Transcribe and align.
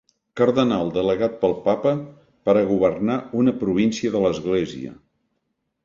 Cardenal 0.39 0.89
delegat 0.95 1.35
pel 1.43 1.53
papa 1.67 1.93
per 2.49 2.57
a 2.57 2.65
governar 2.73 3.21
una 3.45 3.57
província 3.63 4.17
de 4.17 4.27
l'Església. 4.29 5.01